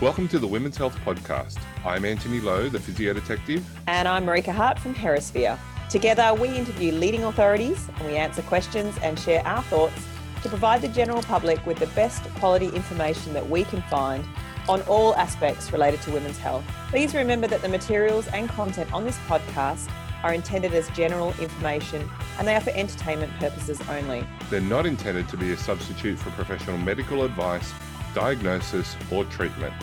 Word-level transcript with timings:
Welcome 0.00 0.26
to 0.28 0.40
the 0.40 0.46
Women's 0.46 0.76
Health 0.76 0.98
Podcast. 1.04 1.56
I'm 1.84 2.04
Antony 2.04 2.40
Lo, 2.40 2.68
the 2.68 2.80
physio 2.80 3.14
detective. 3.14 3.64
And 3.86 4.08
I'm 4.08 4.26
Marika 4.26 4.52
Hart 4.52 4.76
from 4.76 4.92
Herasphere. 4.92 5.56
Together, 5.88 6.34
we 6.34 6.48
interview 6.48 6.90
leading 6.90 7.22
authorities 7.22 7.88
and 7.96 8.08
we 8.08 8.16
answer 8.16 8.42
questions 8.42 8.98
and 9.02 9.16
share 9.16 9.46
our 9.46 9.62
thoughts 9.62 10.04
to 10.42 10.48
provide 10.48 10.82
the 10.82 10.88
general 10.88 11.22
public 11.22 11.64
with 11.64 11.78
the 11.78 11.86
best 11.88 12.24
quality 12.34 12.66
information 12.70 13.32
that 13.34 13.48
we 13.48 13.62
can 13.62 13.82
find 13.82 14.24
on 14.68 14.82
all 14.82 15.14
aspects 15.14 15.72
related 15.72 16.02
to 16.02 16.10
women's 16.10 16.38
health. 16.38 16.64
Please 16.88 17.14
remember 17.14 17.46
that 17.46 17.62
the 17.62 17.68
materials 17.68 18.26
and 18.28 18.48
content 18.48 18.92
on 18.92 19.04
this 19.04 19.16
podcast 19.28 19.88
are 20.24 20.34
intended 20.34 20.74
as 20.74 20.88
general 20.90 21.32
information 21.38 22.10
and 22.38 22.48
they 22.48 22.56
are 22.56 22.60
for 22.60 22.70
entertainment 22.70 23.32
purposes 23.38 23.80
only. 23.88 24.26
They're 24.50 24.60
not 24.60 24.86
intended 24.86 25.28
to 25.28 25.36
be 25.36 25.52
a 25.52 25.56
substitute 25.56 26.18
for 26.18 26.30
professional 26.30 26.78
medical 26.78 27.22
advice, 27.22 27.72
diagnosis, 28.14 28.96
or 29.12 29.24
treatment. 29.24 29.74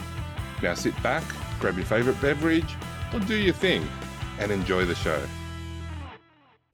Now 0.64 0.74
sit 0.74 1.02
back, 1.04 1.24
grab 1.60 1.76
your 1.76 1.86
favourite 1.86 2.20
beverage, 2.22 2.76
or 3.14 3.20
do 3.20 3.36
your 3.36 3.54
thing 3.54 3.88
and 4.40 4.52
enjoy 4.52 4.86
the 4.86 4.96
show. 4.96 5.22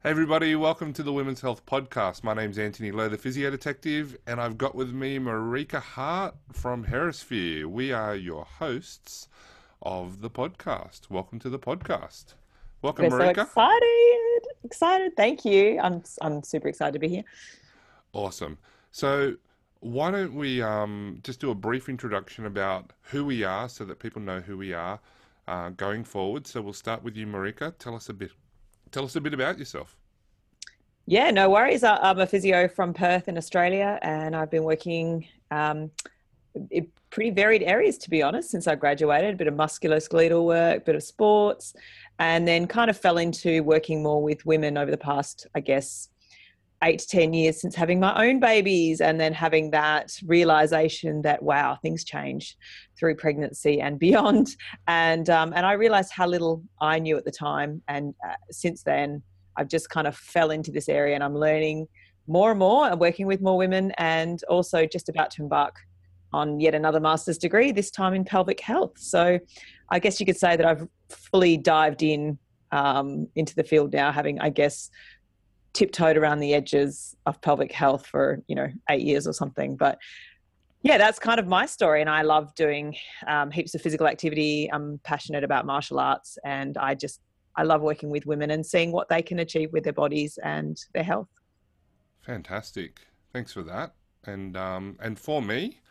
Hey 0.04 0.12
everybody, 0.12 0.56
welcome 0.56 0.94
to 0.94 1.04
the 1.04 1.12
Women's 1.12 1.42
Health 1.42 1.66
Podcast. 1.66 2.24
My 2.24 2.34
name's 2.34 2.60
Antony 2.60 2.92
Lo, 2.92 3.10
the 3.10 3.18
physio 3.18 3.50
detective, 3.50 4.16
and 4.28 4.40
I've 4.40 4.58
got 4.58 4.76
with 4.76 4.94
me 4.94 5.18
Marika 5.18 5.82
Hart 5.82 6.36
from 6.54 6.86
Herasphere. 6.86 7.66
We 7.66 7.92
are 7.92 8.16
your 8.16 8.46
hosts 8.46 9.28
of 9.82 10.22
the 10.22 10.30
podcast. 10.30 11.10
Welcome 11.10 11.40
to 11.40 11.50
the 11.50 11.60
podcast. 11.60 12.36
Welcome, 12.84 13.10
We're 13.10 13.20
Marika. 13.20 13.36
so 13.36 13.42
excited. 13.42 14.42
Excited. 14.64 15.18
Thank 15.18 15.44
you. 15.44 15.80
I'm 15.82 16.04
I'm 16.22 16.44
super 16.44 16.68
excited 16.68 16.94
to 16.94 17.00
be 17.00 17.10
here. 17.10 17.24
Awesome. 18.14 18.60
So, 18.92 19.36
why 19.80 20.12
don't 20.12 20.34
we 20.34 20.62
um, 20.62 21.20
just 21.24 21.40
do 21.40 21.52
a 21.52 21.56
brief 21.56 21.90
introduction 21.90 22.46
about 22.46 22.92
who 23.04 23.26
we 23.26 23.44
are 23.44 23.70
so 23.70 23.86
that 23.86 24.00
people 24.00 24.22
know 24.22 24.40
who 24.40 24.58
we 24.58 24.74
are 24.74 25.00
uh, 25.48 25.70
going 25.70 26.04
forward? 26.04 26.48
So, 26.48 26.62
we'll 26.62 26.74
start 26.74 27.04
with 27.04 27.16
you, 27.16 27.28
Marika. 27.28 27.78
Tell 27.78 27.96
us 27.96 28.10
a 28.10 28.14
bit. 28.14 28.32
Tell 28.92 29.06
us 29.06 29.16
a 29.16 29.22
bit 29.22 29.34
about 29.34 29.60
yourself. 29.60 29.96
Yeah, 31.06 31.32
no 31.32 31.50
worries. 31.50 31.84
I'm 31.86 32.20
a 32.20 32.28
physio 32.28 32.68
from 32.68 32.94
Perth 32.94 33.30
in 33.30 33.38
Australia, 33.38 33.98
and 34.02 34.36
I've 34.36 34.52
been 34.52 34.64
working 34.64 35.26
um, 35.52 35.90
in 36.70 36.88
pretty 37.10 37.30
varied 37.30 37.64
areas, 37.64 37.98
to 38.00 38.10
be 38.10 38.22
honest, 38.22 38.50
since 38.50 38.68
I 38.68 38.76
graduated. 38.76 39.34
A 39.34 39.38
bit 39.38 39.48
of 39.48 39.54
musculoskeletal 39.54 40.46
work, 40.46 40.78
a 40.78 40.82
bit 40.82 40.96
of 40.96 41.04
sports, 41.04 41.74
and 42.20 42.48
then 42.48 42.68
kind 42.68 42.90
of 42.90 42.98
fell 42.98 43.18
into 43.18 43.64
working 43.64 44.04
more 44.04 44.22
with 44.22 44.46
women 44.46 44.78
over 44.78 44.92
the 44.92 44.98
past, 44.98 45.48
I 45.56 45.62
guess, 45.62 46.10
eight 46.84 47.00
to 47.00 47.08
10 47.08 47.34
years 47.34 47.60
since 47.60 47.76
having 47.76 48.00
my 48.00 48.28
own 48.28 48.40
babies, 48.40 49.02
and 49.02 49.20
then 49.20 49.34
having 49.34 49.72
that 49.72 50.12
realization 50.26 51.22
that, 51.24 51.42
wow, 51.42 51.78
things 51.82 52.04
change 52.04 52.56
through 52.98 53.16
pregnancy 53.16 53.82
and 53.82 54.00
beyond. 54.08 54.56
And, 54.88 55.30
um, 55.30 55.54
and 55.56 55.66
I 55.66 55.74
realized 55.74 56.12
how 56.12 56.28
little 56.28 56.64
I 56.80 57.00
knew 57.00 57.18
at 57.18 57.26
the 57.26 57.32
time. 57.32 57.82
And 57.88 58.14
uh, 58.28 58.36
since 58.52 58.84
then, 58.84 59.24
I've 59.58 59.70
just 59.70 59.90
kind 59.90 60.08
of 60.08 60.16
fell 60.16 60.52
into 60.52 60.72
this 60.72 60.88
area 60.88 61.16
and 61.16 61.24
I'm 61.24 61.36
learning 61.36 61.88
more 62.28 62.52
and 62.52 62.60
more 62.60 62.88
and 62.88 63.00
working 63.00 63.26
with 63.26 63.42
more 63.42 63.58
women 63.58 63.92
and 63.98 64.44
also 64.44 64.86
just 64.86 65.10
about 65.10 65.32
to 65.32 65.42
embark 65.42 65.76
on 66.34 66.60
yet 66.60 66.76
another 66.76 67.00
master's 67.00 67.38
degree, 67.38 67.72
this 67.72 67.90
time 67.90 68.14
in 68.14 68.24
pelvic 68.24 68.60
health. 68.60 68.94
So 68.98 69.40
I 69.90 70.00
guess 70.00 70.20
you 70.20 70.26
could 70.26 70.38
say 70.38 70.56
that 70.56 70.66
I've 70.66 70.88
fully 71.10 71.58
dived 71.58 72.04
in 72.04 72.38
um, 72.72 73.28
into 73.36 73.56
the 73.56 73.64
field 73.64 73.94
now, 73.94 74.12
having, 74.12 74.40
I 74.42 74.50
guess, 74.50 74.90
tiptoed 75.78 76.18
around 76.18 76.40
the 76.40 76.56
edges 76.56 77.16
of 77.28 77.40
pelvic 77.40 77.72
health 77.72 78.08
for, 78.08 78.42
you 78.48 78.56
know, 78.56 78.68
eight 78.90 79.04
years 79.04 79.28
or 79.28 79.34
something. 79.34 79.76
But 79.76 80.00
yeah, 80.82 80.98
that's 80.98 81.20
kind 81.20 81.40
of 81.40 81.46
my 81.46 81.68
story. 81.68 82.02
And 82.02 82.10
I 82.10 82.24
love 82.24 82.56
doing 82.56 82.96
um, 83.28 83.52
heaps 83.52 83.76
of 83.76 83.82
physical 83.82 84.08
activity. 84.08 84.72
I'm 84.74 85.00
passionate 85.04 85.44
about 85.44 85.68
martial 85.68 86.00
arts 86.00 86.40
and 86.44 86.80
I 86.80 86.96
just 86.96 87.22
I 87.56 87.62
love 87.62 87.82
working 87.82 88.10
with 88.10 88.26
women 88.26 88.50
and 88.50 88.66
seeing 88.66 88.92
what 88.92 89.08
they 89.08 89.22
can 89.22 89.38
achieve 89.38 89.72
with 89.72 89.84
their 89.84 89.94
bodies 89.94 90.40
and 90.44 90.80
their 90.96 91.04
health. 91.04 91.30
Fantastic. 92.22 93.02
Thanks 93.32 93.54
for 93.54 93.62
that. 93.62 93.94
And 94.26 94.58
um, 94.58 94.98
and 95.00 95.20
for 95.20 95.44
me, 95.44 95.82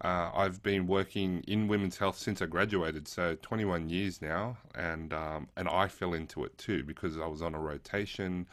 uh, 0.00 0.30
I've 0.34 0.62
been 0.62 0.86
working 0.86 1.44
in 1.46 1.68
women's 1.68 1.98
health 1.98 2.16
since 2.16 2.40
I 2.40 2.46
graduated, 2.46 3.06
so 3.08 3.36
21 3.42 3.90
years 3.90 4.22
now, 4.22 4.56
and 4.74 5.12
um, 5.12 5.48
and 5.56 5.68
I 5.68 5.88
fell 5.88 6.14
into 6.14 6.44
it 6.44 6.56
too 6.56 6.82
because 6.82 7.18
I 7.18 7.26
was 7.26 7.42
on 7.42 7.54
a 7.54 7.60
rotation, 7.60 8.46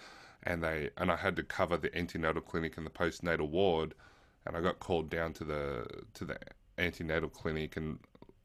and 0.43 0.63
they 0.63 0.89
and 0.97 1.11
I 1.11 1.15
had 1.15 1.35
to 1.37 1.43
cover 1.43 1.77
the 1.77 1.95
antenatal 1.97 2.41
clinic 2.41 2.77
and 2.77 2.85
the 2.85 2.91
postnatal 2.91 3.49
ward, 3.49 3.93
and 4.45 4.55
I 4.55 4.61
got 4.61 4.79
called 4.79 5.09
down 5.09 5.33
to 5.33 5.43
the 5.43 5.85
to 6.15 6.25
the 6.25 6.37
antenatal 6.77 7.29
clinic, 7.29 7.77
and 7.77 7.99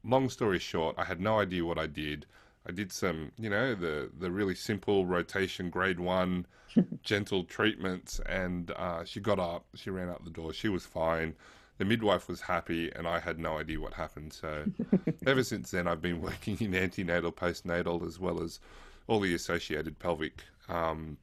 long 0.04 0.28
story 0.28 0.58
short, 0.58 0.96
I 0.98 1.04
had 1.04 1.20
no 1.20 1.40
idea 1.40 1.64
what 1.64 1.78
I 1.78 1.86
did. 1.86 2.26
I 2.68 2.72
did 2.72 2.92
some, 2.92 3.32
you 3.38 3.48
know, 3.48 3.74
the 3.74 4.10
the 4.18 4.30
really 4.30 4.54
simple 4.54 5.06
rotation, 5.06 5.70
grade 5.70 6.00
one, 6.00 6.46
gentle 7.02 7.44
treatments, 7.44 8.20
and 8.26 8.70
uh, 8.72 9.04
she 9.04 9.20
got 9.20 9.38
up. 9.38 9.66
She 9.74 9.90
ran 9.90 10.08
out 10.08 10.24
the 10.24 10.30
door. 10.30 10.52
She 10.52 10.68
was 10.68 10.84
fine. 10.84 11.34
The 11.78 11.84
midwife 11.84 12.26
was 12.26 12.40
happy, 12.40 12.90
and 12.94 13.06
I 13.06 13.20
had 13.20 13.38
no 13.38 13.58
idea 13.58 13.78
what 13.80 13.94
happened. 13.94 14.32
So, 14.32 14.64
ever 15.26 15.44
since 15.44 15.70
then, 15.70 15.86
I've 15.86 16.00
been 16.00 16.22
working 16.22 16.56
in 16.58 16.74
antenatal, 16.74 17.32
postnatal, 17.32 18.06
as 18.06 18.18
well 18.18 18.42
as 18.42 18.60
all 19.06 19.20
the 19.20 19.34
associated 19.34 19.98
pelvic 19.98 20.42
um, 20.68 21.18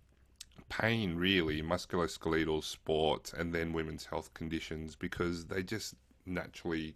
pain, 0.79 1.15
really, 1.15 1.61
musculoskeletal, 1.61 2.63
sports, 2.63 3.33
and 3.33 3.53
then 3.53 3.73
women's 3.73 4.05
health 4.05 4.33
conditions 4.33 4.95
because 4.95 5.45
they 5.45 5.63
just 5.63 5.95
naturally 6.25 6.95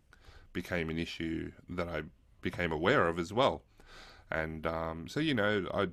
became 0.53 0.89
an 0.89 0.97
issue 0.97 1.51
that 1.69 1.87
I 1.87 2.01
became 2.41 2.71
aware 2.71 3.07
of 3.07 3.19
as 3.19 3.33
well 3.33 3.61
and 4.29 4.66
um, 4.67 5.07
so 5.07 5.19
you 5.19 5.33
know 5.33 5.67
I 5.73 5.87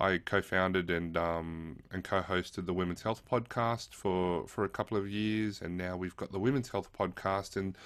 I 0.00 0.18
co-founded 0.18 0.90
and 0.90 1.16
um, 1.16 1.80
and 1.90 2.02
co-hosted 2.02 2.66
the 2.66 2.74
Women's 2.74 3.02
Health 3.02 3.22
podcast 3.30 3.94
for 3.94 4.46
for 4.46 4.64
a 4.64 4.68
couple 4.68 4.96
of 4.96 5.08
years, 5.08 5.60
and 5.60 5.76
now 5.76 5.96
we've 5.96 6.16
got 6.16 6.32
the 6.32 6.38
Women's 6.38 6.70
Health 6.70 6.90
podcast. 6.98 7.56
And 7.56 7.76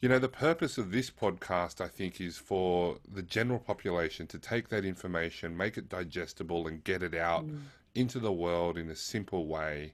you 0.00 0.08
know 0.08 0.18
the 0.18 0.28
purpose 0.28 0.78
of 0.78 0.92
this 0.92 1.10
podcast, 1.10 1.80
I 1.80 1.88
think, 1.88 2.20
is 2.20 2.38
for 2.38 2.98
the 3.12 3.22
general 3.22 3.58
population 3.58 4.26
to 4.28 4.38
take 4.38 4.68
that 4.68 4.84
information, 4.84 5.56
make 5.56 5.76
it 5.76 5.88
digestible, 5.88 6.66
and 6.66 6.82
get 6.82 7.02
it 7.02 7.14
out 7.14 7.46
mm. 7.46 7.60
Into 7.94 8.18
the 8.18 8.32
world 8.32 8.78
in 8.78 8.90
a 8.90 8.96
simple 8.96 9.46
way. 9.46 9.92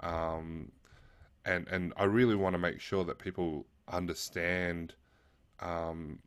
Um, 0.00 0.72
and 1.44 1.68
and 1.68 1.92
I 1.96 2.04
really 2.04 2.34
want 2.34 2.54
to 2.54 2.58
make 2.58 2.80
sure 2.80 3.04
that 3.04 3.18
people 3.18 3.66
understand 3.88 4.94
um, 5.60 6.18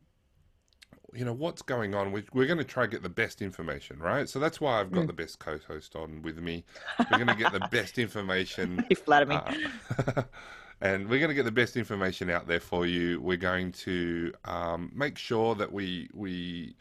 you 1.14 1.24
know 1.24 1.32
what's 1.32 1.62
going 1.62 1.94
on 1.94 2.12
we, 2.12 2.22
we're 2.32 2.46
going 2.46 2.58
to 2.58 2.64
try 2.64 2.84
to 2.84 2.90
get 2.90 3.02
the 3.02 3.08
best 3.08 3.40
information 3.40 3.98
right 3.98 4.28
so 4.28 4.38
that's 4.38 4.60
why 4.60 4.78
i've 4.78 4.92
got 4.92 5.04
mm. 5.04 5.06
the 5.06 5.12
best 5.12 5.38
co-host 5.38 5.96
on 5.96 6.20
with 6.22 6.38
me 6.38 6.64
we're 7.10 7.16
going 7.18 7.28
to 7.28 7.34
get 7.34 7.52
the 7.52 7.66
best 7.70 7.98
information 7.98 8.84
you 8.90 8.96
flatter 8.96 9.24
me 9.24 9.36
uh, 9.36 10.22
and 10.82 11.08
we're 11.08 11.18
going 11.18 11.30
to 11.30 11.34
get 11.34 11.44
the 11.44 11.50
best 11.50 11.76
information 11.76 12.28
out 12.28 12.46
there 12.46 12.60
for 12.60 12.86
you 12.86 13.20
we're 13.20 13.36
going 13.38 13.72
to 13.72 14.32
um, 14.44 14.92
make 14.94 15.16
sure 15.16 15.54
that 15.54 15.72
we 15.72 16.10
we 16.12 16.74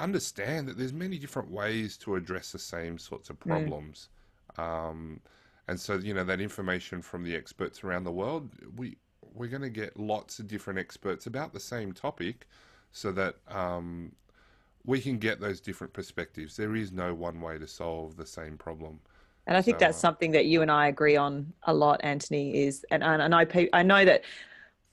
understand 0.00 0.68
that 0.68 0.76
there's 0.76 0.92
many 0.92 1.18
different 1.18 1.50
ways 1.50 1.96
to 1.98 2.16
address 2.16 2.52
the 2.52 2.58
same 2.58 2.98
sorts 2.98 3.30
of 3.30 3.38
problems 3.38 4.08
mm. 4.56 4.62
um, 4.62 5.20
and 5.68 5.78
so 5.78 5.96
you 5.96 6.14
know 6.14 6.24
that 6.24 6.40
information 6.40 7.00
from 7.00 7.22
the 7.22 7.34
experts 7.34 7.84
around 7.84 8.04
the 8.04 8.12
world 8.12 8.50
we 8.76 8.96
we're 9.34 9.48
going 9.48 9.62
to 9.62 9.70
get 9.70 9.98
lots 9.98 10.38
of 10.38 10.48
different 10.48 10.78
experts 10.78 11.26
about 11.26 11.52
the 11.52 11.60
same 11.60 11.92
topic 11.92 12.46
so 12.92 13.12
that 13.12 13.36
um, 13.48 14.12
we 14.84 15.00
can 15.00 15.18
get 15.18 15.40
those 15.40 15.60
different 15.60 15.92
perspectives. 15.92 16.56
There 16.56 16.74
is 16.74 16.92
no 16.92 17.14
one 17.14 17.40
way 17.40 17.58
to 17.58 17.66
solve 17.66 18.16
the 18.16 18.26
same 18.26 18.56
problem. 18.56 19.00
And 19.46 19.56
I 19.56 19.62
think 19.62 19.76
so, 19.76 19.86
that's 19.86 19.98
uh, 19.98 20.00
something 20.00 20.30
that 20.32 20.46
you 20.46 20.62
and 20.62 20.70
I 20.70 20.88
agree 20.88 21.16
on 21.16 21.52
a 21.64 21.74
lot, 21.74 22.00
Antony. 22.02 22.62
Is 22.62 22.84
and 22.90 23.02
and, 23.02 23.22
and 23.22 23.34
I 23.34 23.68
I 23.72 23.82
know 23.82 24.04
that 24.04 24.24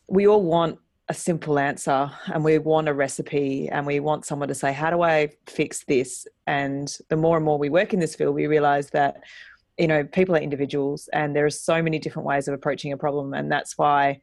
we 0.08 0.28
all 0.28 0.42
want 0.42 0.80
a 1.10 1.14
simple 1.14 1.58
answer 1.58 2.12
and 2.34 2.44
we 2.44 2.58
want 2.58 2.90
a 2.90 2.94
recipe 2.94 3.70
and 3.70 3.86
we 3.86 4.00
want 4.00 4.26
someone 4.26 4.50
to 4.50 4.56
say 4.56 4.74
how 4.74 4.90
do 4.90 5.02
i 5.02 5.30
fix 5.48 5.86
this? 5.86 6.28
And 6.48 6.94
the 7.10 7.16
more 7.16 7.38
and 7.38 7.46
more 7.46 7.58
we 7.58 7.70
work 7.70 7.94
in 7.94 8.00
this 8.00 8.16
field 8.16 8.36
we 8.36 8.48
realize 8.48 8.90
that 8.92 9.24
you 9.78 9.88
know 9.88 10.04
people 10.04 10.36
are 10.36 10.40
individuals 10.40 11.08
and 11.14 11.36
there 11.36 11.46
are 11.46 11.50
so 11.50 11.82
many 11.82 12.00
different 12.00 12.26
ways 12.26 12.48
of 12.48 12.54
approaching 12.54 12.92
a 12.92 12.98
problem 12.98 13.34
and 13.34 13.52
that's 13.52 13.78
why 13.78 14.20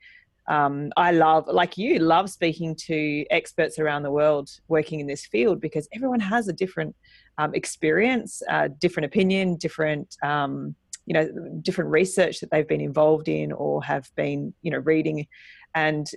um, 0.46 0.92
I 0.96 1.12
love, 1.12 1.46
like 1.48 1.78
you, 1.78 1.98
love 1.98 2.28
speaking 2.28 2.76
to 2.86 3.24
experts 3.30 3.78
around 3.78 4.02
the 4.02 4.10
world 4.10 4.50
working 4.68 5.00
in 5.00 5.06
this 5.06 5.24
field 5.26 5.60
because 5.60 5.88
everyone 5.94 6.20
has 6.20 6.48
a 6.48 6.52
different 6.52 6.94
um, 7.38 7.54
experience, 7.54 8.42
uh, 8.50 8.68
different 8.78 9.06
opinion, 9.06 9.56
different, 9.56 10.16
um, 10.22 10.74
you 11.06 11.14
know, 11.14 11.28
different 11.62 11.90
research 11.90 12.40
that 12.40 12.50
they've 12.50 12.68
been 12.68 12.80
involved 12.80 13.28
in 13.28 13.52
or 13.52 13.82
have 13.84 14.10
been, 14.16 14.54
you 14.62 14.70
know, 14.70 14.78
reading. 14.78 15.26
And 15.74 16.08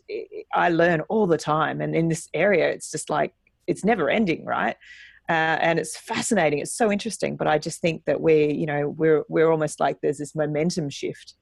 I 0.53 0.69
learn 0.69 1.01
all 1.01 1.27
the 1.27 1.37
time. 1.37 1.81
And 1.81 1.95
in 1.95 2.07
this 2.07 2.29
area, 2.33 2.69
it's 2.69 2.91
just 2.91 3.09
like, 3.09 3.33
it's 3.65 3.83
never 3.83 4.09
ending, 4.09 4.45
right? 4.45 4.75
Uh, 5.29 5.59
and 5.59 5.77
it's 5.77 5.97
fascinating. 5.97 6.59
It's 6.59 6.73
so 6.73 6.91
interesting. 6.91 7.35
But 7.35 7.47
I 7.47 7.57
just 7.57 7.81
think 7.81 8.05
that 8.05 8.21
we're, 8.21 8.49
you 8.49 8.65
know, 8.65 8.89
we're 8.89 9.23
we're 9.27 9.51
almost 9.51 9.79
like 9.79 9.99
there's 10.01 10.19
this 10.19 10.35
momentum 10.35 10.89
shift 10.89 11.33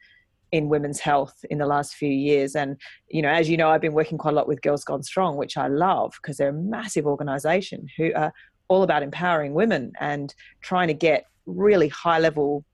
in 0.51 0.69
women's 0.69 1.00
health 1.00 1.36
in 1.50 1.57
the 1.57 1.65
last 1.65 1.95
few 1.95 2.09
years. 2.09 2.56
And, 2.56 2.80
you 3.09 3.21
know, 3.21 3.30
as 3.30 3.50
you 3.50 3.57
know, 3.57 3.69
I've 3.69 3.81
been 3.81 3.94
working 3.94 4.18
quite 4.18 4.31
a 4.31 4.36
lot 4.36 4.48
with 4.48 4.62
Girls 4.62 4.83
Gone 4.83 5.03
Strong, 5.03 5.38
which 5.38 5.57
I 5.57 5.68
love 5.68 6.13
because 6.21 6.38
they're 6.38 6.50
a 6.50 6.53
massive 6.53 7.06
organization 7.06 7.88
who 7.98 8.12
are 8.15 8.31
all 8.68 8.83
about 8.83 9.03
empowering 9.03 9.53
women 9.53 9.91
and 10.00 10.33
trying 10.62 10.88
to 10.88 10.94
get 10.94 11.25
really 11.45 11.89
high 11.89 12.19
level 12.19 12.65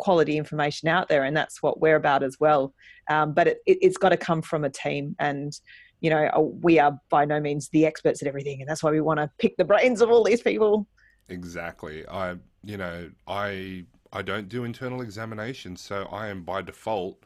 quality 0.00 0.36
information 0.36 0.88
out 0.88 1.08
there. 1.08 1.24
And 1.24 1.36
that's 1.36 1.62
what 1.62 1.80
we're 1.80 1.96
about 1.96 2.22
as 2.22 2.38
well. 2.40 2.74
Um, 3.08 3.32
but 3.32 3.46
it, 3.66 3.78
has 3.82 3.96
got 3.96 4.10
to 4.10 4.16
come 4.16 4.42
from 4.42 4.64
a 4.64 4.70
team. 4.70 5.14
And, 5.18 5.52
you 6.00 6.10
know, 6.10 6.24
uh, 6.36 6.40
we 6.40 6.78
are 6.78 6.98
by 7.10 7.24
no 7.24 7.40
means 7.40 7.68
the 7.68 7.86
experts 7.86 8.22
at 8.22 8.28
everything. 8.28 8.60
And 8.60 8.68
that's 8.68 8.82
why 8.82 8.90
we 8.90 9.00
want 9.00 9.20
to 9.20 9.30
pick 9.38 9.56
the 9.56 9.64
brains 9.64 10.00
of 10.00 10.10
all 10.10 10.24
these 10.24 10.42
people. 10.42 10.86
Exactly. 11.28 12.06
I, 12.08 12.36
you 12.64 12.76
know, 12.76 13.10
I 13.28 13.84
I 14.12 14.22
don't 14.22 14.48
do 14.48 14.64
internal 14.64 15.02
examinations, 15.02 15.80
so 15.80 16.08
I 16.10 16.28
am 16.28 16.42
by 16.42 16.62
default 16.62 17.22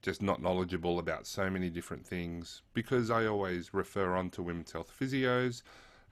just 0.00 0.22
not 0.22 0.40
knowledgeable 0.40 0.98
about 0.98 1.26
so 1.26 1.48
many 1.48 1.70
different 1.70 2.06
things 2.06 2.62
because 2.74 3.10
I 3.10 3.26
always 3.26 3.72
refer 3.72 4.16
on 4.16 4.30
to 4.30 4.42
women's 4.42 4.72
health 4.72 4.92
physios, 4.98 5.62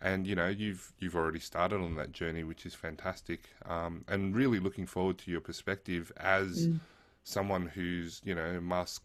and 0.02 0.26
you 0.26 0.34
know 0.34 0.49
you've 0.49 0.93
you've 0.99 1.16
already 1.16 1.38
started 1.38 1.76
on 1.76 1.94
that 1.94 2.12
journey, 2.12 2.44
which 2.44 2.66
is 2.66 2.75
fantastic, 2.75 3.44
um, 3.66 4.04
and 4.08 4.34
really 4.34 4.58
looking 4.58 4.87
forward 4.87 5.16
to 5.19 5.31
your 5.31 5.40
perspective 5.40 6.12
as 6.16 6.66
mm. 6.66 6.81
someone 7.25 7.66
who's 7.66 8.20
you 8.25 8.34
know 8.34 8.60
MUSC. 8.60 9.00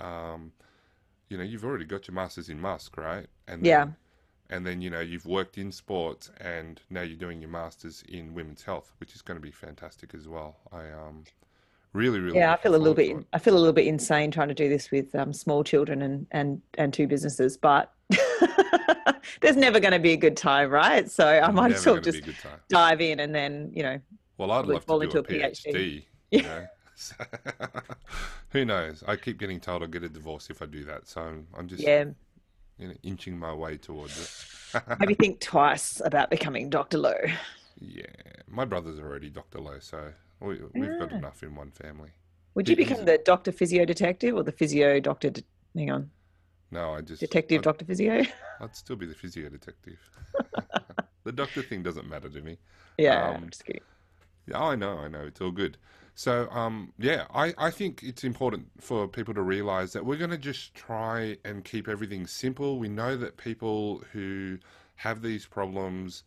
Um, 0.00 0.52
you 1.28 1.38
know, 1.38 1.44
you've 1.44 1.64
already 1.64 1.86
got 1.86 2.06
your 2.08 2.14
masters 2.14 2.50
in 2.50 2.60
MUSC, 2.60 2.96
right? 2.98 3.26
And 3.48 3.64
yeah. 3.64 3.86
And 4.50 4.66
then 4.66 4.82
you 4.82 4.90
know 4.90 5.00
you've 5.00 5.24
worked 5.24 5.56
in 5.56 5.72
sports 5.72 6.30
and 6.38 6.78
now 6.90 7.00
you're 7.00 7.16
doing 7.16 7.40
your 7.40 7.48
masters 7.48 8.04
in 8.06 8.34
women's 8.34 8.62
health 8.62 8.92
which 8.98 9.14
is 9.14 9.22
going 9.22 9.38
to 9.38 9.40
be 9.40 9.50
fantastic 9.50 10.12
as 10.12 10.28
well 10.28 10.56
i 10.72 10.90
um 10.90 11.24
really 11.94 12.20
really 12.20 12.36
yeah 12.36 12.52
i 12.52 12.56
feel 12.58 12.74
a 12.74 12.76
little 12.76 12.92
bit 12.92 13.16
i 13.32 13.38
feel 13.38 13.54
a 13.54 13.58
little 13.58 13.72
bit 13.72 13.86
insane 13.86 14.30
trying 14.30 14.48
to 14.48 14.54
do 14.54 14.68
this 14.68 14.90
with 14.90 15.14
um, 15.14 15.32
small 15.32 15.64
children 15.64 16.02
and 16.02 16.26
and 16.32 16.60
and 16.76 16.92
two 16.92 17.06
businesses 17.06 17.56
but 17.56 17.94
there's 19.40 19.56
never 19.56 19.80
going 19.80 19.92
to 19.92 19.98
be 19.98 20.12
a 20.12 20.16
good 20.16 20.36
time 20.36 20.70
right 20.70 21.10
so 21.10 21.26
i 21.26 21.50
might 21.50 21.72
as 21.72 21.84
well 21.84 22.00
just 22.00 22.22
dive 22.68 23.00
in 23.00 23.20
and 23.20 23.34
then 23.34 23.70
you 23.74 23.82
know 23.82 23.98
well 24.38 24.50
i'd 24.52 24.66
love 24.66 24.84
to 24.84 25.06
do 25.06 25.18
a 25.18 25.22
phd, 25.22 25.66
PhD 25.66 26.04
you 26.30 26.42
know? 26.42 26.66
who 28.50 28.64
knows 28.64 29.02
i 29.06 29.16
keep 29.16 29.38
getting 29.38 29.58
told 29.58 29.82
i'll 29.82 29.88
get 29.88 30.04
a 30.04 30.08
divorce 30.08 30.50
if 30.50 30.62
i 30.62 30.66
do 30.66 30.84
that 30.84 31.06
so 31.08 31.20
i'm, 31.20 31.46
I'm 31.56 31.68
just 31.68 31.82
yeah 31.82 32.04
you 32.82 32.88
know, 32.88 32.94
inching 33.02 33.38
my 33.38 33.52
way 33.54 33.76
towards 33.76 34.18
it. 34.74 34.82
Maybe 34.98 35.14
think 35.14 35.40
twice 35.40 36.00
about 36.04 36.30
becoming 36.30 36.68
Dr. 36.68 36.98
Lo. 36.98 37.14
Yeah, 37.78 38.06
my 38.48 38.64
brother's 38.64 38.98
already 38.98 39.30
Dr. 39.30 39.60
Lo, 39.60 39.78
so 39.78 40.12
we, 40.40 40.58
have 40.58 40.98
got 40.98 41.12
ah. 41.12 41.16
enough 41.16 41.42
in 41.42 41.54
one 41.54 41.70
family. 41.70 42.10
Would 42.54 42.68
you 42.68 42.76
become 42.76 43.04
the 43.04 43.18
Doctor 43.18 43.52
Physio 43.52 43.84
Detective 43.84 44.34
or 44.34 44.42
the 44.42 44.52
Physio 44.52 45.00
Doctor? 45.00 45.30
De- 45.30 45.44
hang 45.76 45.90
on. 45.90 46.10
No, 46.72 46.94
I 46.94 47.02
just 47.02 47.20
Detective 47.20 47.58
I'd, 47.58 47.64
Doctor 47.64 47.84
Physio. 47.84 48.22
I'd 48.60 48.74
still 48.74 48.96
be 48.96 49.06
the 49.06 49.14
Physio 49.14 49.50
Detective. 49.50 49.98
the 51.24 51.32
Doctor 51.32 51.62
thing 51.62 51.82
doesn't 51.82 52.08
matter 52.08 52.30
to 52.30 52.40
me. 52.40 52.56
Yeah, 52.96 53.28
um, 53.28 53.44
I'm 53.44 53.50
just 53.50 53.64
kidding. 53.64 53.82
Yeah, 54.48 54.60
I 54.60 54.74
know, 54.74 54.98
I 54.98 55.08
know, 55.08 55.20
it's 55.20 55.40
all 55.40 55.50
good. 55.50 55.76
So, 56.14 56.48
um, 56.50 56.92
yeah, 56.98 57.26
I, 57.32 57.54
I 57.58 57.70
think 57.70 58.02
it's 58.02 58.24
important 58.24 58.66
for 58.80 59.06
people 59.06 59.34
to 59.34 59.42
realize 59.42 59.92
that 59.92 60.04
we're 60.04 60.16
going 60.16 60.30
to 60.30 60.38
just 60.38 60.74
try 60.74 61.36
and 61.44 61.64
keep 61.64 61.88
everything 61.88 62.26
simple. 62.26 62.78
We 62.78 62.88
know 62.88 63.16
that 63.16 63.36
people 63.36 64.02
who 64.12 64.58
have 64.96 65.22
these 65.22 65.46
problems 65.46 66.24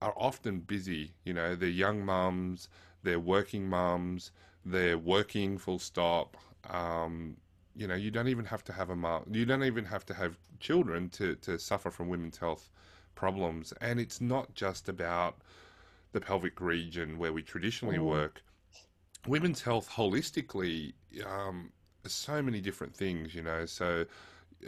are 0.00 0.14
often 0.16 0.60
busy. 0.60 1.12
You 1.24 1.34
know, 1.34 1.54
they're 1.54 1.68
young 1.68 2.04
mums, 2.04 2.68
they're 3.02 3.20
working 3.20 3.68
mums, 3.68 4.32
they're 4.64 4.98
working 4.98 5.58
full 5.58 5.78
stop. 5.78 6.36
Um, 6.68 7.36
you 7.74 7.86
know, 7.86 7.94
you 7.94 8.10
don't 8.10 8.28
even 8.28 8.44
have 8.44 8.64
to 8.64 8.72
have 8.72 8.90
a 8.90 8.96
mom, 8.96 9.24
you 9.30 9.44
don't 9.44 9.64
even 9.64 9.84
have 9.84 10.04
to 10.06 10.14
have 10.14 10.36
children 10.60 11.08
to, 11.10 11.34
to 11.36 11.58
suffer 11.58 11.90
from 11.90 12.08
women's 12.08 12.38
health 12.38 12.70
problems. 13.14 13.72
And 13.80 13.98
it's 14.00 14.20
not 14.20 14.54
just 14.54 14.88
about 14.88 15.38
the 16.12 16.20
pelvic 16.20 16.60
region 16.60 17.18
where 17.18 17.32
we 17.32 17.42
traditionally 17.42 17.98
mm. 17.98 18.04
work 18.04 18.42
women's 19.26 19.62
health 19.62 19.88
holistically, 19.90 20.92
um, 21.26 21.70
so 22.06 22.42
many 22.42 22.60
different 22.60 22.94
things, 22.94 23.34
you 23.34 23.42
know. 23.42 23.66
So 23.66 24.04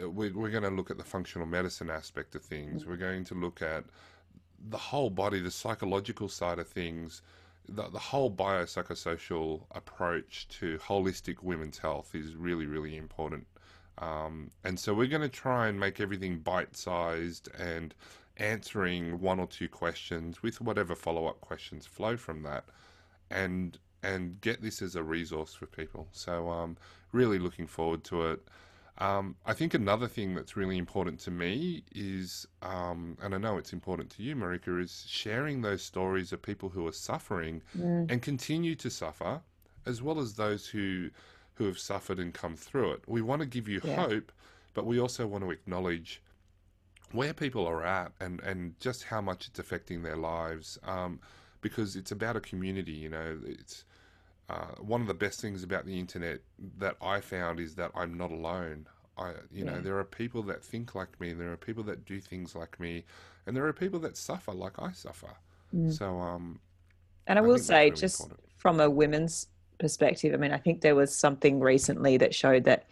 uh, 0.01 0.09
we're, 0.09 0.33
we're 0.33 0.49
going 0.49 0.63
to 0.63 0.69
look 0.69 0.91
at 0.91 0.97
the 0.97 1.03
functional 1.03 1.47
medicine 1.47 1.89
aspect 1.89 2.35
of 2.35 2.43
things. 2.43 2.85
We're 2.85 2.95
going 2.95 3.23
to 3.25 3.35
look 3.35 3.61
at 3.61 3.83
the 4.69 4.77
whole 4.77 5.09
body, 5.09 5.41
the 5.41 5.51
psychological 5.51 6.29
side 6.29 6.59
of 6.59 6.67
things, 6.67 7.21
the, 7.67 7.89
the 7.89 7.99
whole 7.99 8.31
biopsychosocial 8.31 9.63
approach 9.71 10.47
to 10.59 10.77
holistic 10.79 11.41
women's 11.41 11.77
health 11.77 12.13
is 12.13 12.35
really, 12.35 12.65
really 12.65 12.97
important. 12.97 13.47
Um, 13.97 14.51
and 14.63 14.79
so 14.79 14.93
we're 14.93 15.07
going 15.07 15.21
to 15.21 15.29
try 15.29 15.67
and 15.67 15.79
make 15.79 15.99
everything 15.99 16.39
bite 16.39 16.75
sized 16.75 17.49
and 17.57 17.93
answering 18.37 19.21
one 19.21 19.39
or 19.39 19.47
two 19.47 19.69
questions 19.69 20.43
with 20.43 20.59
whatever 20.59 20.95
follow 20.95 21.27
up 21.27 21.39
questions 21.41 21.85
flow 21.85 22.17
from 22.17 22.43
that. 22.43 22.65
And 23.31 23.77
and 24.03 24.39
get 24.39 24.61
this 24.61 24.83
as 24.83 24.95
a 24.95 25.03
resource 25.03 25.55
for 25.55 25.65
people. 25.65 26.07
So, 26.11 26.49
um, 26.49 26.77
really 27.11 27.39
looking 27.39 27.65
forward 27.65 28.03
to 28.05 28.27
it. 28.27 28.47
Um, 28.97 29.35
I 29.45 29.53
think 29.53 29.73
another 29.73 30.07
thing 30.07 30.35
that's 30.35 30.55
really 30.55 30.77
important 30.77 31.19
to 31.21 31.31
me 31.31 31.83
is, 31.93 32.47
um, 32.61 33.17
and 33.21 33.35
I 33.35 33.37
know 33.37 33.57
it's 33.57 33.73
important 33.73 34.09
to 34.11 34.23
you, 34.23 34.35
Marika, 34.35 34.81
is 34.81 35.05
sharing 35.07 35.61
those 35.61 35.83
stories 35.83 36.31
of 36.31 36.41
people 36.41 36.69
who 36.69 36.87
are 36.87 36.93
suffering 36.93 37.61
mm. 37.77 38.09
and 38.09 38.21
continue 38.21 38.73
to 38.75 38.89
suffer, 38.89 39.41
as 39.85 40.01
well 40.01 40.19
as 40.19 40.35
those 40.35 40.67
who 40.67 41.09
who 41.55 41.65
have 41.65 41.79
suffered 41.79 42.19
and 42.19 42.33
come 42.33 42.55
through 42.55 42.91
it. 42.91 43.01
We 43.07 43.21
want 43.21 43.41
to 43.41 43.45
give 43.45 43.67
you 43.69 43.79
yeah. 43.83 43.95
hope, 43.95 44.31
but 44.73 44.85
we 44.85 44.99
also 44.99 45.25
want 45.25 45.43
to 45.45 45.51
acknowledge 45.51 46.21
where 47.11 47.33
people 47.33 47.65
are 47.65 47.85
at 47.85 48.11
and, 48.19 48.41
and 48.41 48.77
just 48.81 49.05
how 49.05 49.21
much 49.21 49.47
it's 49.47 49.57
affecting 49.57 50.03
their 50.03 50.17
lives. 50.17 50.77
Um, 50.83 51.21
because 51.61 51.95
it's 51.95 52.11
about 52.11 52.35
a 52.35 52.41
community, 52.41 52.91
you 52.91 53.09
know, 53.09 53.39
it's 53.43 53.85
uh, 54.49 54.75
one 54.79 55.01
of 55.01 55.07
the 55.07 55.13
best 55.13 55.41
things 55.41 55.63
about 55.63 55.85
the 55.85 55.99
internet 55.99 56.39
that 56.77 56.95
I 57.01 57.19
found 57.19 57.59
is 57.59 57.75
that 57.75 57.91
I'm 57.95 58.17
not 58.17 58.31
alone. 58.31 58.87
I, 59.17 59.29
you 59.51 59.63
yeah. 59.63 59.71
know, 59.71 59.81
there 59.81 59.97
are 59.97 60.03
people 60.03 60.43
that 60.43 60.63
think 60.63 60.93
like 60.93 61.19
me, 61.19 61.31
and 61.31 61.39
there 61.39 61.51
are 61.51 61.57
people 61.57 61.83
that 61.85 62.05
do 62.05 62.19
things 62.19 62.55
like 62.55 62.79
me, 62.79 63.05
and 63.45 63.55
there 63.55 63.65
are 63.65 63.73
people 63.73 63.99
that 64.01 64.17
suffer 64.17 64.51
like 64.51 64.73
I 64.77 64.91
suffer. 64.91 65.33
Mm. 65.73 65.91
So, 65.91 66.19
um, 66.19 66.59
and 67.27 67.39
I, 67.39 67.41
I 67.41 67.45
will 67.45 67.57
say, 67.57 67.85
really 67.85 67.95
just 67.95 68.21
important. 68.21 68.47
from 68.57 68.79
a 68.79 68.89
women's 68.89 69.47
perspective, 69.79 70.33
I 70.33 70.37
mean, 70.37 70.51
I 70.51 70.57
think 70.57 70.81
there 70.81 70.95
was 70.95 71.15
something 71.15 71.59
recently 71.59 72.17
that 72.17 72.35
showed 72.35 72.65
that, 72.65 72.85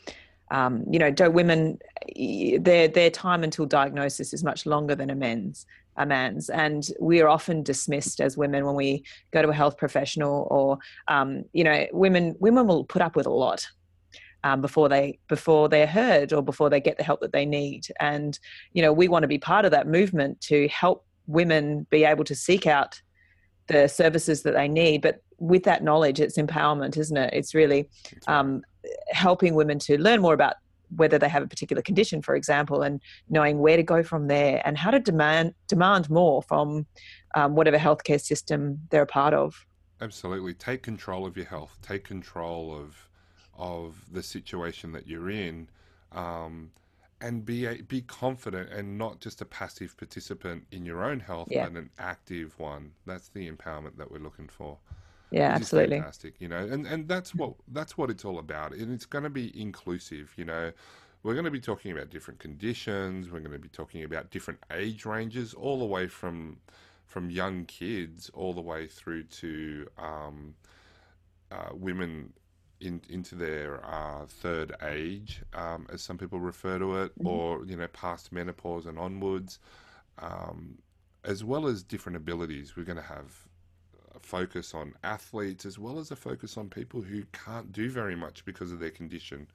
um, 0.49 0.85
you 0.89 0.97
know, 0.97 1.11
do 1.11 1.29
women 1.29 1.79
their 2.59 2.87
their 2.87 3.09
time 3.09 3.43
until 3.43 3.65
diagnosis 3.65 4.33
is 4.33 4.43
much 4.43 4.65
longer 4.65 4.95
than 4.95 5.09
a 5.09 5.15
men's 5.15 5.65
a 5.97 6.05
man's 6.05 6.49
and 6.49 6.87
we 6.99 7.21
are 7.21 7.29
often 7.29 7.63
dismissed 7.63 8.19
as 8.19 8.37
women 8.37 8.65
when 8.65 8.75
we 8.75 9.03
go 9.31 9.41
to 9.41 9.49
a 9.49 9.53
health 9.53 9.77
professional 9.77 10.47
or 10.49 10.77
um, 11.07 11.43
you 11.53 11.63
know 11.63 11.85
women 11.91 12.35
women 12.39 12.67
will 12.67 12.83
put 12.83 13.01
up 13.01 13.15
with 13.15 13.25
a 13.25 13.31
lot 13.31 13.67
um, 14.43 14.61
before 14.61 14.89
they 14.89 15.19
before 15.27 15.69
they're 15.69 15.87
heard 15.87 16.33
or 16.33 16.41
before 16.41 16.69
they 16.69 16.81
get 16.81 16.97
the 16.97 17.03
help 17.03 17.21
that 17.21 17.31
they 17.31 17.45
need. 17.45 17.87
And 17.99 18.37
you 18.73 18.81
know 18.81 18.93
we 18.93 19.07
want 19.07 19.23
to 19.23 19.27
be 19.27 19.37
part 19.37 19.65
of 19.65 19.71
that 19.71 19.87
movement 19.87 20.41
to 20.41 20.67
help 20.67 21.05
women 21.27 21.87
be 21.89 22.03
able 22.03 22.25
to 22.25 22.35
seek 22.35 22.67
out 22.67 23.01
the 23.67 23.87
services 23.87 24.43
that 24.43 24.53
they 24.53 24.67
need. 24.67 25.01
But 25.01 25.23
with 25.39 25.63
that 25.63 25.83
knowledge 25.83 26.19
it's 26.19 26.37
empowerment 26.37 26.97
isn't 26.97 27.17
it? 27.17 27.33
It's 27.33 27.55
really 27.55 27.89
um, 28.27 28.61
helping 29.09 29.55
women 29.55 29.79
to 29.79 29.97
learn 29.97 30.21
more 30.21 30.33
about 30.33 30.55
whether 30.95 31.17
they 31.17 31.29
have 31.29 31.43
a 31.43 31.47
particular 31.47 31.81
condition, 31.81 32.21
for 32.21 32.35
example, 32.35 32.81
and 32.81 33.01
knowing 33.29 33.59
where 33.59 33.77
to 33.77 33.83
go 33.83 34.03
from 34.03 34.27
there 34.27 34.61
and 34.65 34.77
how 34.77 34.91
to 34.91 34.99
demand 34.99 35.53
demand 35.67 36.09
more 36.09 36.41
from 36.43 36.85
um, 37.35 37.55
whatever 37.55 37.77
healthcare 37.77 38.21
system 38.21 38.79
they're 38.89 39.03
a 39.03 39.07
part 39.07 39.33
of. 39.33 39.65
Absolutely, 40.01 40.53
take 40.53 40.83
control 40.83 41.25
of 41.25 41.37
your 41.37 41.45
health. 41.45 41.77
Take 41.81 42.03
control 42.03 42.75
of 42.75 43.09
of 43.55 43.95
the 44.11 44.23
situation 44.23 44.91
that 44.93 45.07
you're 45.07 45.29
in, 45.29 45.69
um, 46.11 46.71
and 47.21 47.45
be 47.45 47.65
a, 47.65 47.75
be 47.75 48.01
confident 48.01 48.69
and 48.71 48.97
not 48.97 49.19
just 49.19 49.41
a 49.41 49.45
passive 49.45 49.95
participant 49.97 50.65
in 50.71 50.85
your 50.85 51.03
own 51.03 51.19
health, 51.19 51.47
yeah. 51.51 51.67
but 51.67 51.77
an 51.77 51.89
active 51.99 52.57
one. 52.59 52.91
That's 53.05 53.29
the 53.29 53.49
empowerment 53.49 53.97
that 53.97 54.11
we're 54.11 54.19
looking 54.19 54.47
for 54.47 54.77
yeah 55.33 55.49
absolutely 55.49 55.97
fantastic 55.97 56.39
you 56.39 56.47
know 56.47 56.57
and 56.57 56.85
and 56.85 57.07
that's 57.07 57.33
what 57.35 57.53
that's 57.69 57.97
what 57.97 58.09
it's 58.09 58.23
all 58.23 58.39
about 58.39 58.73
and 58.73 58.93
it's 58.93 59.05
going 59.05 59.23
to 59.23 59.29
be 59.29 59.59
inclusive 59.59 60.33
you 60.37 60.45
know 60.45 60.71
we're 61.23 61.33
going 61.33 61.45
to 61.45 61.51
be 61.51 61.59
talking 61.59 61.91
about 61.91 62.09
different 62.09 62.39
conditions 62.39 63.29
we're 63.29 63.39
going 63.39 63.51
to 63.51 63.59
be 63.59 63.69
talking 63.69 64.03
about 64.03 64.29
different 64.29 64.59
age 64.71 65.05
ranges 65.05 65.53
all 65.53 65.79
the 65.79 65.85
way 65.85 66.07
from 66.07 66.57
from 67.05 67.29
young 67.29 67.65
kids 67.65 68.29
all 68.33 68.53
the 68.53 68.61
way 68.61 68.87
through 68.87 69.23
to 69.23 69.87
um, 69.97 70.55
uh, 71.51 71.69
women 71.73 72.33
in, 72.83 73.01
into 73.09 73.35
their 73.35 73.83
uh, 73.85 74.25
third 74.25 74.75
age, 74.83 75.41
um, 75.53 75.87
as 75.91 76.01
some 76.01 76.17
people 76.17 76.39
refer 76.39 76.77
to 76.79 77.01
it, 77.01 77.17
mm-hmm. 77.17 77.27
or 77.27 77.65
you 77.65 77.75
know, 77.75 77.87
past 77.87 78.31
menopause 78.31 78.85
and 78.85 78.99
onwards, 78.99 79.59
um, 80.19 80.77
as 81.23 81.43
well 81.43 81.67
as 81.67 81.83
different 81.83 82.15
abilities. 82.15 82.75
We're 82.75 82.83
going 82.83 82.97
to 82.97 83.03
have 83.03 83.31
focus 84.23 84.73
on 84.73 84.93
athletes 85.03 85.65
as 85.65 85.77
well 85.77 85.99
as 85.99 86.09
a 86.11 86.15
focus 86.15 86.57
on 86.57 86.69
people 86.69 87.01
who 87.01 87.23
can't 87.31 87.71
do 87.71 87.89
very 87.89 88.15
much 88.15 88.43
because 88.45 88.71
of 88.71 88.79
their 88.79 88.89
condition. 88.89 89.47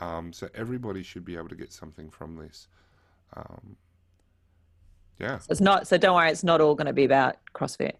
Um, 0.00 0.32
so 0.32 0.48
everybody 0.54 1.02
should 1.02 1.24
be 1.24 1.36
able 1.36 1.48
to 1.48 1.54
get 1.54 1.72
something 1.72 2.10
from 2.10 2.36
this. 2.36 2.68
Um, 3.36 3.76
yeah. 5.18 5.38
So 5.38 5.46
it's 5.50 5.60
not. 5.60 5.86
So 5.86 5.98
don't 5.98 6.14
worry. 6.14 6.30
It's 6.30 6.44
not 6.44 6.60
all 6.60 6.74
going 6.74 6.86
to 6.86 6.92
be 6.92 7.04
about 7.04 7.36
CrossFit. 7.54 7.94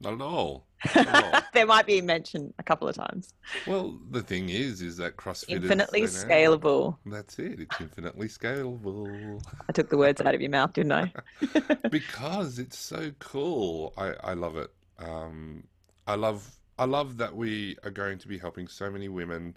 Not 0.00 0.14
at 0.14 0.20
all. 0.20 0.64
Not 0.94 1.08
at 1.08 1.24
all. 1.24 1.40
there 1.54 1.66
might 1.66 1.86
be 1.86 2.00
mentioned 2.00 2.54
a 2.58 2.62
couple 2.62 2.88
of 2.88 2.94
times. 2.94 3.34
well, 3.66 3.98
the 4.10 4.22
thing 4.22 4.48
is, 4.48 4.80
is 4.80 4.96
that 4.98 5.16
CrossFit 5.16 5.50
Infinitely 5.50 6.02
is 6.02 6.22
you 6.22 6.28
know, 6.28 6.34
scalable. 6.34 6.96
That's 7.06 7.38
it. 7.38 7.60
It's 7.60 7.80
infinitely 7.80 8.28
scalable 8.28 9.42
I 9.68 9.72
took 9.72 9.90
the 9.90 9.96
words 9.96 10.20
out 10.20 10.34
of 10.34 10.40
your 10.40 10.50
mouth, 10.50 10.72
didn't 10.72 10.92
I? 10.92 11.12
because 11.90 12.58
it's 12.58 12.78
so 12.78 13.10
cool. 13.18 13.92
I 13.96 14.14
I 14.22 14.34
love 14.34 14.56
it. 14.56 14.70
Um, 14.98 15.64
I 16.06 16.14
love 16.14 16.58
I 16.78 16.84
love 16.84 17.16
that 17.18 17.34
we 17.34 17.76
are 17.84 17.90
going 17.90 18.18
to 18.18 18.28
be 18.28 18.38
helping 18.38 18.68
so 18.68 18.90
many 18.90 19.08
women 19.08 19.56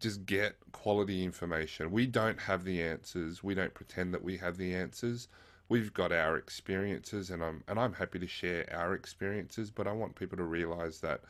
just 0.00 0.24
get 0.26 0.56
quality 0.72 1.24
information. 1.24 1.90
We 1.90 2.06
don't 2.06 2.40
have 2.40 2.64
the 2.64 2.82
answers. 2.82 3.42
We 3.42 3.54
don't 3.54 3.74
pretend 3.74 4.14
that 4.14 4.22
we 4.22 4.36
have 4.38 4.56
the 4.56 4.74
answers. 4.74 5.28
We've 5.68 5.92
got 5.92 6.12
our 6.12 6.36
experiences, 6.36 7.30
and 7.30 7.42
I'm 7.42 7.62
and 7.68 7.78
I'm 7.78 7.92
happy 7.92 8.18
to 8.18 8.26
share 8.26 8.66
our 8.72 8.94
experiences. 8.94 9.70
But 9.70 9.86
I 9.86 9.92
want 9.92 10.14
people 10.14 10.38
to 10.38 10.44
realize 10.44 11.00
that 11.00 11.20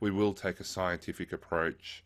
we 0.00 0.10
will 0.10 0.34
take 0.34 0.60
a 0.60 0.64
scientific 0.64 1.32
approach. 1.32 2.04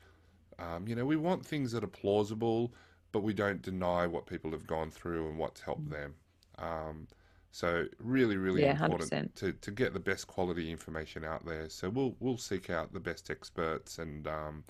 Um, 0.58 0.86
you 0.86 0.94
know, 0.94 1.04
we 1.06 1.16
want 1.16 1.44
things 1.44 1.72
that 1.72 1.82
are 1.82 1.88
plausible, 1.88 2.72
but 3.12 3.22
we 3.22 3.32
don't 3.32 3.62
deny 3.62 4.06
what 4.06 4.26
people 4.26 4.52
have 4.52 4.66
gone 4.66 4.90
through 4.90 5.28
and 5.28 5.38
what's 5.38 5.62
helped 5.62 5.90
them. 5.90 6.14
Um, 6.58 7.08
so 7.52 7.86
really, 7.98 8.36
really 8.36 8.62
Yeah, 8.62 8.72
important 8.72 9.10
100%. 9.10 9.34
to, 9.36 9.52
to 9.52 9.70
get 9.70 9.92
the 9.92 10.00
best 10.00 10.26
quality 10.26 10.70
information 10.70 11.24
out 11.24 11.44
there. 11.44 11.68
So 11.68 11.88
we'll 11.90 12.14
we'll 12.20 12.38
seek 12.38 12.70
out 12.70 12.92
the 12.92 13.00
best 13.00 13.30
experts 13.30 13.98
and 13.98 14.26
um, 14.26 14.64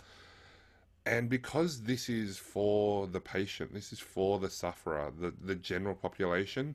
and 1.07 1.29
because 1.29 1.83
this 1.83 2.09
is 2.09 2.39
for 2.39 3.07
the 3.07 3.21
patient, 3.21 3.73
this 3.75 3.93
is 3.93 3.99
for 4.01 4.39
the 4.39 4.51
sufferer, 4.51 5.13
the 5.19 5.33
the 5.41 5.55
general 5.55 5.95
population, 5.95 6.75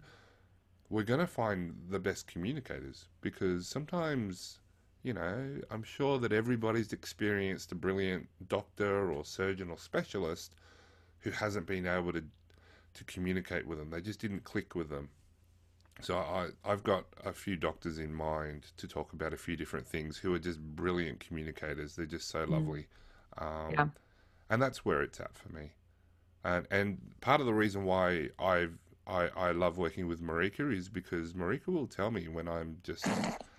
we're 0.90 1.04
going 1.04 1.20
to 1.20 1.28
find 1.28 1.76
the 1.90 2.00
best 2.00 2.28
communicators 2.28 3.08
because 3.22 3.68
sometimes 3.68 4.60
you 5.04 5.14
know 5.14 5.60
I'm 5.72 5.84
sure 5.84 6.20
that 6.20 6.32
everybody's 6.32 6.94
experienced 6.94 7.72
a 7.72 7.76
brilliant 7.76 8.28
doctor 8.48 9.12
or 9.12 9.26
surgeon 9.26 9.70
or 9.72 9.78
specialist 9.78 10.56
who 11.20 11.32
hasn't 11.32 11.66
been 11.66 11.88
able 11.88 12.14
to 12.14 12.24
to 12.94 13.04
communicate 13.06 13.66
with 13.68 13.78
them. 13.80 13.90
They 13.90 14.02
just 14.02 14.20
didn't 14.20 14.44
click 14.44 14.76
with 14.76 14.90
them. 14.90 15.10
So 16.02 16.18
I, 16.18 16.50
I've 16.64 16.84
got 16.84 17.06
a 17.24 17.32
few 17.32 17.56
doctors 17.56 18.00
in 18.00 18.14
mind 18.14 18.68
to 18.78 18.88
talk 18.88 19.14
about 19.14 19.34
a 19.34 19.38
few 19.38 19.56
different 19.56 19.88
things 19.88 20.18
who 20.18 20.34
are 20.34 20.40
just 20.40 20.60
brilliant 20.60 21.20
communicators. 21.20 21.96
They're 21.96 22.06
just 22.06 22.30
so 22.30 22.44
lovely, 22.44 22.88
um, 23.38 23.72
Yeah. 23.72 23.88
and 24.50 24.62
that's 24.62 24.84
where 24.84 25.02
it's 25.02 25.20
at 25.20 25.36
for 25.36 25.50
me. 25.54 25.72
And 26.44 26.68
and 26.70 26.98
part 27.22 27.40
of 27.40 27.48
the 27.48 27.54
reason 27.54 27.86
why 27.86 28.30
I've 28.40 28.78
I, 29.08 29.30
I 29.38 29.52
love 29.52 29.78
working 29.78 30.08
with 30.08 30.22
Marika 30.22 30.72
is 30.76 30.90
because 30.90 31.34
Marika 31.34 31.68
will 31.68 31.88
tell 31.88 32.12
me 32.12 32.28
when 32.28 32.48
I'm 32.48 32.78
just 32.84 33.08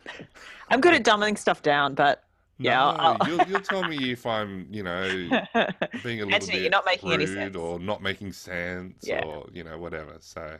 I'm 0.71 0.81
good 0.81 0.95
at 0.95 1.05
dumbing 1.05 1.39
stuff 1.39 1.63
down, 1.63 1.95
but 1.95 2.25
Yeah, 2.59 2.75
no, 2.75 2.81
I'll- 2.99 3.29
you'll, 3.29 3.49
you'll 3.49 3.61
tell 3.61 3.85
me 3.89 4.13
if 4.13 4.27
I'm 4.27 4.67
you 4.71 4.83
know 4.83 5.09
being 5.09 6.21
a 6.21 6.25
little 6.27 6.35
Antony, 6.35 6.53
bit 6.53 6.61
you're 6.63 6.71
not 6.71 6.85
making 6.85 7.13
any 7.13 7.25
rude 7.27 7.35
sense. 7.35 7.57
or 7.57 7.79
not 7.81 8.03
making 8.03 8.33
sense 8.33 8.99
Yeah. 9.03 9.25
or 9.25 9.49
you 9.53 9.65
know 9.65 9.79
whatever. 9.79 10.17
So 10.21 10.59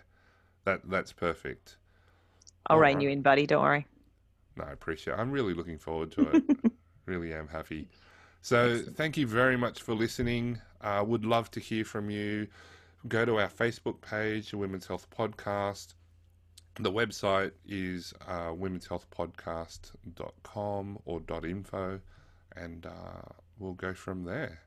that 0.67 0.83
that's 0.85 1.13
perfect. 1.13 1.79
I'll 2.67 2.79
rein 2.79 2.97
Alright. 2.97 3.03
you 3.03 3.09
in, 3.11 3.23
buddy. 3.23 3.47
Don't 3.47 3.63
worry. 3.63 3.87
No, 4.57 4.65
I 4.65 4.73
appreciate. 4.73 5.15
it. 5.15 5.21
I'm 5.21 5.31
really 5.31 5.55
looking 5.55 5.79
forward 5.79 6.13
to 6.13 6.29
it. 6.31 6.43
really 7.07 7.33
am 7.33 7.49
happy. 7.49 7.89
So 8.43 8.83
thank 8.95 9.17
you 9.17 9.27
very 9.27 9.57
much 9.57 9.81
for 9.83 9.95
listening. 9.95 10.61
Uh, 10.81 11.03
would 11.07 11.25
love 11.25 11.51
to 11.53 11.61
hear 11.61 11.85
from 11.85 12.11
you. 12.11 12.49
Go 13.09 13.25
to 13.25 13.39
our 13.39 13.49
Facebook 13.49 14.03
page, 14.03 14.51
the 14.51 14.59
Women's 14.59 14.87
Health 14.87 15.07
Podcast. 15.17 15.95
The 16.79 16.93
website 16.93 17.53
is 17.67 18.13
uh, 18.27 18.51
womenshealthpodcast.com 18.51 20.99
or 21.07 21.23
.info, 21.45 22.01
and 22.55 22.85
uh, 22.87 23.23
we'll 23.59 23.73
go 23.73 23.95
from 23.95 24.25
there. 24.25 24.61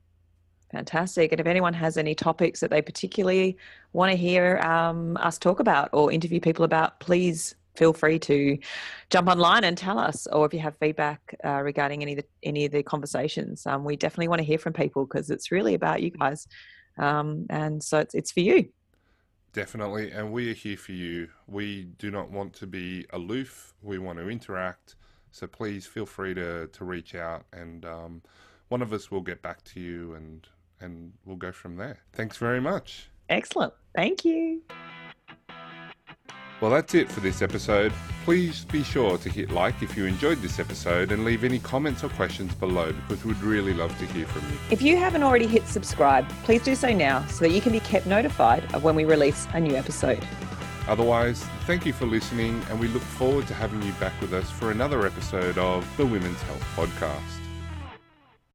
Fantastic. 0.72 1.32
And 1.32 1.42
if 1.42 1.48
anyone 1.48 1.74
has 1.74 1.98
any 1.98 2.14
topics 2.14 2.60
that 2.60 2.70
they 2.70 2.82
particularly 2.82 3.58
want 3.94 4.12
to 4.12 4.18
hear 4.18 4.58
um, 4.60 5.18
us 5.18 5.38
talk 5.38 5.60
about 5.60 5.90
or 5.94 6.12
interview 6.12 6.40
people 6.40 6.64
about, 6.64 7.00
please 7.00 7.56
feel 7.76 7.94
free 7.94 8.20
to 8.20 8.58
jump 9.10 9.28
online 9.28 9.64
and 9.64 9.78
tell 9.78 9.98
us. 9.98 10.28
Or 10.28 10.46
if 10.46 10.54
you 10.54 10.60
have 10.60 10.78
feedback 10.78 11.36
uh, 11.44 11.62
regarding 11.64 12.04
any 12.04 12.14
of 12.14 12.18
the 12.20 12.26
any 12.44 12.66
of 12.66 12.72
the 12.72 12.84
conversations, 12.84 13.66
um, 13.66 13.84
we 13.84 13.96
definitely 13.96 14.28
want 14.28 14.40
to 14.40 14.46
hear 14.46 14.60
from 14.60 14.74
people 14.74 15.06
because 15.06 15.30
it's 15.32 15.52
really 15.52 15.74
about 15.74 16.04
you 16.04 16.12
guys. 16.12 16.48
Um, 16.98 17.48
and 17.50 17.82
so 17.82 17.98
it's 18.00 18.14
it's 18.14 18.32
for 18.32 18.42
you. 18.42 18.70
Definitely, 19.52 20.12
and 20.12 20.32
we 20.32 20.52
are 20.52 20.54
here 20.54 20.78
for 20.78 20.92
you. 20.92 21.30
We 21.48 21.86
do 21.98 22.12
not 22.12 22.30
want 22.30 22.54
to 22.56 22.68
be 22.68 23.08
aloof. 23.12 23.74
We 23.82 23.98
want 23.98 24.20
to 24.20 24.30
interact. 24.30 24.96
So 25.32 25.48
please 25.48 25.88
feel 25.88 26.06
free 26.06 26.34
to, 26.36 26.68
to 26.68 26.86
reach 26.86 27.16
out, 27.16 27.46
and 27.54 27.86
um, 27.86 28.22
one 28.68 28.84
of 28.84 28.94
us 28.94 29.10
will 29.10 29.22
get 29.22 29.42
back 29.42 29.64
to 29.66 29.80
you, 29.80 30.14
and 30.14 30.48
and 30.82 31.14
we'll 31.26 31.36
go 31.36 31.52
from 31.52 31.76
there. 31.76 32.00
Thanks 32.14 32.38
very 32.38 32.62
much. 32.62 33.10
Excellent. 33.30 33.74
Thank 33.96 34.26
you. 34.26 34.62
Well, 36.62 36.72
that's 36.72 36.94
it 36.94 37.10
for 37.10 37.22
this 37.22 37.42
episode. 37.42 37.94
Please 38.26 38.66
be 38.66 38.84
sure 38.84 39.18
to 39.18 39.30
hit 39.30 39.50
like 39.50 39.82
if 39.82 39.96
you 39.96 40.06
enjoyed 40.06 40.42
this 40.42 40.60
episode, 40.60 41.14
and 41.14 41.24
leave 41.24 41.46
any 41.46 41.60
comments 41.60 42.04
or 42.04 42.10
questions 42.10 42.54
below 42.54 42.92
because 43.08 43.24
we'd 43.24 43.42
really 43.42 43.74
love 43.74 43.98
to 44.00 44.06
hear 44.08 44.28
from 44.28 44.42
you. 44.52 44.58
If 44.70 44.82
you 44.82 44.98
haven't 44.98 45.24
already 45.24 45.48
hit 45.48 45.68
subscribe, 45.68 46.28
please 46.44 46.62
do 46.62 46.76
so 46.76 46.92
now 46.92 47.26
so 47.28 47.46
that 47.46 47.52
you 47.52 47.62
can 47.62 47.72
be 47.72 47.80
kept 47.80 48.08
notified 48.08 48.74
of 48.76 48.84
when 48.84 48.96
we 48.96 49.06
release 49.06 49.48
a 49.54 49.60
new 49.60 49.76
episode. 49.76 50.28
Otherwise, 50.88 51.44
thank 51.66 51.86
you 51.86 51.94
for 51.94 52.06
listening, 52.06 52.62
and 52.70 52.80
we 52.80 52.88
look 52.90 53.04
forward 53.04 53.48
to 53.48 53.54
having 53.54 53.82
you 53.84 53.94
back 53.94 54.20
with 54.20 54.34
us 54.34 54.50
for 54.50 54.72
another 54.72 55.06
episode 55.06 55.58
of 55.58 55.86
the 55.96 56.06
Women's 56.06 56.42
Health 56.42 56.66
Podcast. 56.76 57.49